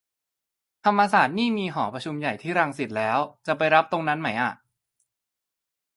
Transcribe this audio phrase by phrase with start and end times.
[0.85, 3.17] ธรรมศาสตร์นี่มีหอประชุมใหญ่ที่รังสิตแล้ว
[3.47, 4.53] จะไปรับตรงนั้นไหมอะ